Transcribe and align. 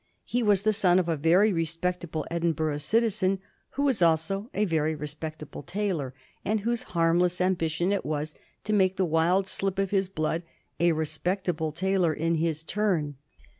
He 0.23 0.41
was 0.41 0.63
the 0.63 0.73
son 0.73 0.97
of 0.97 1.07
a 1.07 1.15
very 1.15 1.53
respectable 1.53 2.25
Ed 2.31 2.41
inburgh 2.43 2.79
citizen, 2.81 3.37
who 3.77 3.83
was 3.83 4.01
also 4.01 4.49
a 4.51 4.65
very 4.65 4.95
respectable 4.95 5.61
tailor, 5.61 6.15
and 6.43 6.61
whose 6.61 6.81
harmless 6.97 7.39
ambition 7.39 7.91
it 7.91 8.03
was 8.03 8.33
to 8.63 8.73
make 8.73 8.97
the 8.97 9.05
wild 9.05 9.45
slip 9.47 9.77
of 9.77 9.91
his 9.91 10.09
blood 10.09 10.41
a 10.79 10.93
respectable 10.93 11.71
tailor 11.71 12.15
in 12.15 12.33
his 12.33 12.63
turn. 12.63 13.17